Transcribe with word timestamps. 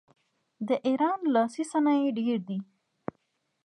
د 0.67 0.69
ایران 0.87 1.19
لاسي 1.33 1.63
صنایع 1.71 2.09
ډیر 2.19 2.37
دي. 2.47 2.59